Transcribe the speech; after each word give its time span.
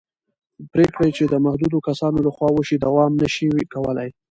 پرېکړې 0.73 1.09
چې 1.17 1.23
د 1.27 1.33
محدودو 1.45 1.77
کسانو 1.87 2.19
له 2.25 2.31
خوا 2.35 2.49
وشي 2.53 2.77
دوام 2.85 3.11
نه 3.21 3.27
شي 3.33 3.47
کولی 3.73 4.09